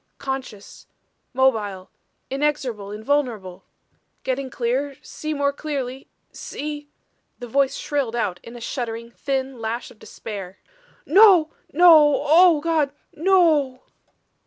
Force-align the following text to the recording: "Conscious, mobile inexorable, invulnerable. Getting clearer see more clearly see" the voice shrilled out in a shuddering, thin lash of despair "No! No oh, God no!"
"Conscious, 0.17 0.87
mobile 1.31 1.91
inexorable, 2.31 2.89
invulnerable. 2.91 3.65
Getting 4.23 4.49
clearer 4.49 4.95
see 5.03 5.31
more 5.31 5.53
clearly 5.53 6.09
see" 6.31 6.89
the 7.37 7.45
voice 7.47 7.75
shrilled 7.75 8.15
out 8.15 8.39
in 8.41 8.55
a 8.55 8.61
shuddering, 8.61 9.11
thin 9.11 9.59
lash 9.59 9.91
of 9.91 9.99
despair 9.99 10.57
"No! 11.05 11.51
No 11.71 12.15
oh, 12.27 12.61
God 12.61 12.93
no!" 13.13 13.83